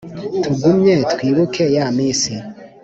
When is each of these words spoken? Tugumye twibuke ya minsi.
Tugumye 0.41 0.95
twibuke 1.11 1.63
ya 1.75 1.85
minsi. 1.95 2.31